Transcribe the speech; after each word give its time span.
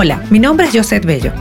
Hola, 0.00 0.22
mi 0.30 0.38
nombre 0.38 0.68
es 0.68 0.72
Josette 0.72 1.06
Bello 1.06 1.32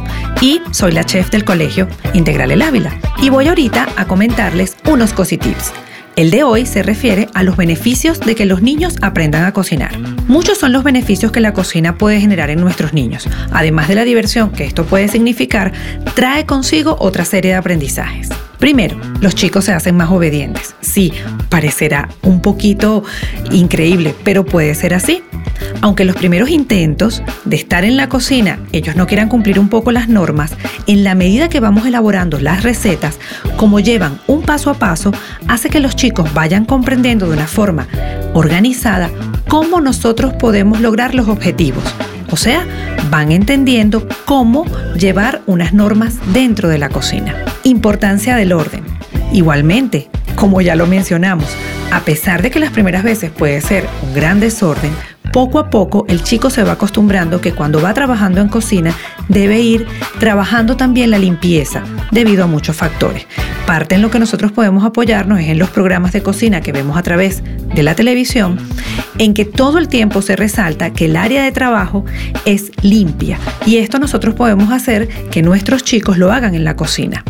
y 0.42 0.62
soy 0.72 0.92
la 0.92 1.04
chef 1.04 1.30
del 1.30 1.46
colegio 1.46 1.88
Integral 2.16 2.50
El 2.50 2.64
Ávila 2.64 2.92
y 3.22 3.30
voy 3.30 3.48
ahorita 3.48 3.88
a 3.96 4.06
comentarles 4.06 4.78
unos 4.90 5.14
cositips. 5.14 5.72
El 6.16 6.32
de 6.32 6.42
hoy 6.42 6.66
se 6.66 6.82
refiere 6.82 7.28
a 7.36 7.44
los 7.44 7.56
beneficios 7.56 8.20
de 8.20 8.34
que 8.34 8.48
los 8.48 8.64
niños 8.64 8.96
aprendan 9.04 9.44
a 9.44 9.52
cocinar. 9.52 9.96
Muchos 10.28 10.58
son 10.58 10.72
los 10.74 10.84
beneficios 10.84 11.32
que 11.32 11.40
la 11.40 11.54
cocina 11.54 12.00
puede 12.00 12.20
generar 12.20 12.50
en 12.50 12.60
nuestros 12.60 12.94
niños. 12.94 13.30
Además 13.52 13.90
de 13.90 13.94
la 13.94 14.06
diversión 14.06 14.50
que 14.50 14.66
esto 14.66 14.86
puede 14.86 15.08
significar, 15.08 15.72
trae 16.16 16.48
consigo 16.48 16.98
otra 17.00 17.26
serie 17.26 17.52
de 17.52 17.58
aprendizajes. 17.58 18.30
Primero, 18.58 19.00
los 19.22 19.36
chicos 19.36 19.66
se 19.66 19.74
hacen 19.74 19.96
más 19.96 20.10
obedientes. 20.10 20.74
Sí, 20.82 21.14
parecerá 21.50 22.10
un 22.24 22.42
poquito 22.42 23.04
increíble, 23.52 24.16
pero 24.24 24.46
puede 24.46 24.74
ser 24.74 24.96
así. 24.96 25.22
Aunque 25.82 26.06
los 26.06 26.16
primeros 26.16 26.50
intentos 26.50 27.22
de 27.46 27.56
estar 27.56 27.84
en 27.84 27.98
la 27.98 28.10
cocina 28.10 28.60
ellos 28.72 28.96
no 28.96 29.08
quieran 29.08 29.30
cumplir 29.30 29.60
un 29.60 29.70
poco 29.70 29.92
las 29.92 30.08
normas, 30.08 30.56
en 30.88 31.04
la 31.04 31.16
medida 31.16 31.50
que 31.50 31.60
vamos 31.60 31.86
elaborando 31.86 32.40
las 32.40 32.64
recetas, 32.64 33.20
como 33.56 33.80
llevan 33.80 34.20
un 34.28 34.42
paso 34.42 34.70
a 34.70 34.76
paso, 34.76 35.12
hace 35.48 35.70
que 35.70 35.80
los 35.80 35.96
chicos 35.96 36.34
vayan 36.34 36.66
comprendiendo 36.66 37.28
de 37.28 37.34
una 37.34 37.48
forma 37.48 37.88
organizada 38.34 39.10
cómo 39.48 39.82
nosotros 39.82 40.34
podemos 40.34 40.82
lograr 40.82 41.16
los 41.16 41.28
objetivos. 41.28 41.84
O 42.30 42.36
sea, 42.36 42.66
van 43.10 43.32
entendiendo 43.32 44.08
cómo 44.26 44.66
llevar 44.96 45.42
unas 45.46 45.74
normas 45.74 46.16
dentro 46.34 46.68
de 46.70 46.78
la 46.78 46.90
cocina. 46.90 47.36
Importancia 47.64 48.36
del 48.36 48.52
orden. 48.52 48.84
Igualmente, 49.32 50.10
como 50.36 50.62
ya 50.62 50.76
lo 50.76 50.88
mencionamos, 50.88 51.48
a 51.92 52.02
pesar 52.02 52.42
de 52.42 52.52
que 52.52 52.60
las 52.60 52.72
primeras 52.72 53.04
veces 53.04 53.32
puede 53.32 53.62
ser 53.62 53.86
un 54.04 54.14
gran 54.14 54.40
desorden, 54.40 54.92
poco 55.38 55.60
a 55.60 55.70
poco 55.70 56.04
el 56.10 56.24
chico 56.24 56.50
se 56.50 56.64
va 56.64 56.72
acostumbrando 56.72 57.42
que 57.42 57.54
cuando 57.54 57.80
va 57.80 57.94
trabajando 57.94 58.42
en 58.42 58.48
cocina 58.48 58.96
debe 59.30 59.60
ir 59.60 59.86
trabajando 60.20 60.76
también 60.76 61.12
la 61.12 61.20
limpieza 61.20 61.84
debido 62.10 62.46
a 62.46 62.48
muchos 62.48 62.76
factores. 62.76 63.28
Parte 63.68 63.94
en 63.94 64.02
lo 64.02 64.10
que 64.10 64.18
nosotros 64.18 64.52
podemos 64.52 64.84
apoyarnos 64.84 65.40
es 65.40 65.50
en 65.50 65.60
los 65.60 65.70
programas 65.70 66.12
de 66.12 66.24
cocina 66.24 66.62
que 66.62 66.72
vemos 66.72 66.98
a 66.98 67.04
través 67.04 67.44
de 67.44 67.84
la 67.84 67.94
televisión, 67.94 68.58
en 69.20 69.36
que 69.36 69.46
todo 69.46 69.78
el 69.78 69.90
tiempo 69.90 70.24
se 70.24 70.36
resalta 70.36 70.92
que 70.92 71.06
el 71.06 71.16
área 71.16 71.44
de 71.44 71.52
trabajo 71.52 72.04
es 72.46 72.72
limpia 72.82 73.38
y 73.64 73.78
esto 73.78 74.00
nosotros 74.00 74.34
podemos 74.34 74.72
hacer 74.72 75.08
que 75.30 75.44
nuestros 75.44 75.84
chicos 75.84 76.18
lo 76.18 76.32
hagan 76.32 76.56
en 76.56 76.64
la 76.64 76.76
cocina. 76.76 77.24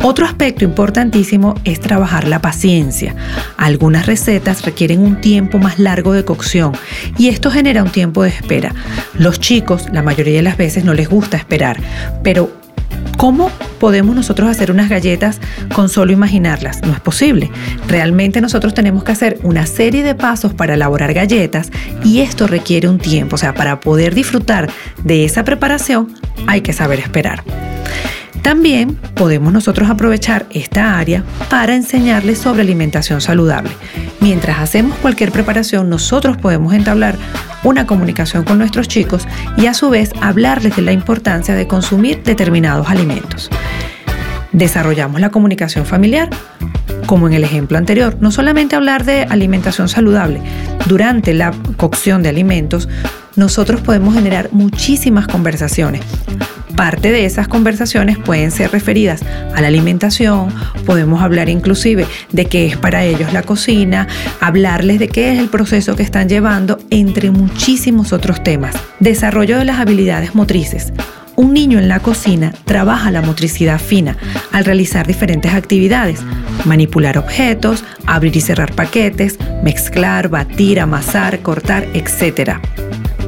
Otro 0.00 0.26
aspecto 0.26 0.64
importantísimo 0.64 1.54
es 1.64 1.80
trabajar 1.80 2.26
la 2.26 2.40
paciencia. 2.40 3.14
Algunas 3.56 4.06
recetas 4.06 4.64
requieren 4.64 5.00
un 5.00 5.20
tiempo 5.20 5.58
más 5.58 5.78
largo 5.78 6.12
de 6.12 6.24
cocción 6.24 6.72
y 7.18 7.28
esto 7.28 7.50
genera 7.50 7.82
un 7.82 7.90
tiempo 7.90 8.22
de 8.22 8.30
espera. 8.30 8.74
Los 9.14 9.38
chicos 9.38 9.86
la 9.92 10.02
mayoría 10.02 10.36
de 10.36 10.42
las 10.42 10.56
veces 10.56 10.84
no 10.84 10.94
les 10.94 11.08
gusta 11.08 11.36
esperar, 11.36 11.78
pero 12.22 12.62
¿Cómo 13.16 13.50
podemos 13.78 14.16
nosotros 14.16 14.48
hacer 14.48 14.70
unas 14.72 14.88
galletas 14.88 15.40
con 15.74 15.88
solo 15.88 16.12
imaginarlas? 16.12 16.82
No 16.82 16.92
es 16.92 17.00
posible. 17.00 17.50
Realmente 17.86 18.40
nosotros 18.40 18.74
tenemos 18.74 19.04
que 19.04 19.12
hacer 19.12 19.38
una 19.42 19.66
serie 19.66 20.02
de 20.02 20.14
pasos 20.14 20.54
para 20.54 20.74
elaborar 20.74 21.14
galletas 21.14 21.70
y 22.02 22.20
esto 22.20 22.46
requiere 22.46 22.88
un 22.88 22.98
tiempo. 22.98 23.36
O 23.36 23.38
sea, 23.38 23.54
para 23.54 23.80
poder 23.80 24.14
disfrutar 24.14 24.70
de 25.04 25.24
esa 25.24 25.44
preparación 25.44 26.12
hay 26.46 26.62
que 26.62 26.72
saber 26.72 26.98
esperar. 26.98 27.44
También 28.42 28.96
podemos 29.14 29.52
nosotros 29.52 29.88
aprovechar 29.88 30.46
esta 30.50 30.98
área 30.98 31.24
para 31.48 31.76
enseñarles 31.76 32.38
sobre 32.38 32.62
alimentación 32.62 33.20
saludable. 33.20 33.70
Mientras 34.20 34.58
hacemos 34.58 34.98
cualquier 34.98 35.30
preparación, 35.30 35.88
nosotros 35.88 36.36
podemos 36.36 36.74
entablar 36.74 37.16
una 37.62 37.86
comunicación 37.86 38.42
con 38.42 38.58
nuestros 38.58 38.88
chicos 38.88 39.26
y 39.56 39.66
a 39.66 39.74
su 39.74 39.90
vez 39.90 40.10
hablarles 40.20 40.74
de 40.74 40.82
la 40.82 40.92
importancia 40.92 41.54
de 41.54 41.68
consumir 41.68 42.22
determinados 42.24 42.90
alimentos. 42.90 43.48
Desarrollamos 44.50 45.20
la 45.20 45.30
comunicación 45.30 45.86
familiar, 45.86 46.28
como 47.06 47.28
en 47.28 47.34
el 47.34 47.44
ejemplo 47.44 47.78
anterior, 47.78 48.16
no 48.20 48.32
solamente 48.32 48.74
hablar 48.74 49.04
de 49.04 49.22
alimentación 49.22 49.88
saludable, 49.88 50.40
durante 50.86 51.32
la 51.32 51.52
cocción 51.76 52.22
de 52.22 52.28
alimentos, 52.28 52.88
nosotros 53.36 53.80
podemos 53.80 54.14
generar 54.14 54.48
muchísimas 54.52 55.26
conversaciones 55.26 56.02
Parte 56.76 57.12
de 57.12 57.24
esas 57.24 57.48
conversaciones 57.48 58.18
pueden 58.18 58.50
ser 58.50 58.72
referidas 58.72 59.22
a 59.54 59.60
la 59.60 59.68
alimentación, 59.68 60.48
podemos 60.86 61.22
hablar 61.22 61.48
inclusive 61.48 62.06
de 62.32 62.46
qué 62.46 62.66
es 62.66 62.76
para 62.76 63.04
ellos 63.04 63.32
la 63.32 63.42
cocina, 63.42 64.08
hablarles 64.40 64.98
de 64.98 65.08
qué 65.08 65.32
es 65.32 65.38
el 65.38 65.48
proceso 65.48 65.96
que 65.96 66.02
están 66.02 66.28
llevando, 66.28 66.78
entre 66.90 67.30
muchísimos 67.30 68.12
otros 68.12 68.42
temas. 68.42 68.74
Desarrollo 69.00 69.58
de 69.58 69.64
las 69.64 69.80
habilidades 69.80 70.34
motrices. 70.34 70.92
Un 71.34 71.54
niño 71.54 71.78
en 71.78 71.88
la 71.88 72.00
cocina 72.00 72.52
trabaja 72.64 73.10
la 73.10 73.22
motricidad 73.22 73.80
fina 73.80 74.16
al 74.52 74.64
realizar 74.64 75.06
diferentes 75.06 75.54
actividades, 75.54 76.20
manipular 76.64 77.16
objetos, 77.16 77.84
abrir 78.06 78.36
y 78.36 78.40
cerrar 78.40 78.74
paquetes, 78.74 79.38
mezclar, 79.62 80.28
batir, 80.28 80.80
amasar, 80.80 81.40
cortar, 81.40 81.86
etc. 81.94 82.58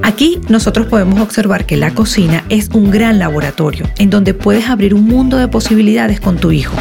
Aquí 0.05 0.39
nosotros 0.51 0.87
podemos 0.87 1.19
observar 1.21 1.65
que 1.65 1.79
la 1.79 1.95
cocina 1.95 2.45
es 2.51 2.69
un 2.75 2.91
gran 2.91 3.19
laboratorio 3.19 3.89
en 3.97 4.11
donde 4.11 4.35
puedes 4.35 4.69
abrir 4.69 4.93
un 4.93 5.07
mundo 5.07 5.39
de 5.39 5.49
posibilidades 5.49 6.21
con 6.21 6.37
tu 6.37 6.53
hijo. 6.53 6.77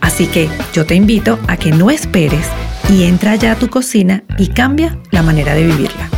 Así 0.00 0.26
que 0.26 0.48
yo 0.72 0.84
te 0.84 0.96
invito 0.96 1.38
a 1.46 1.56
que 1.56 1.70
no 1.70 1.88
esperes 1.88 2.44
y 2.90 3.04
entra 3.04 3.36
ya 3.36 3.52
a 3.52 3.56
tu 3.56 3.68
cocina 3.68 4.24
y 4.38 4.48
cambia 4.48 4.98
la 5.12 5.22
manera 5.22 5.54
de 5.54 5.66
vivirla. 5.66 6.13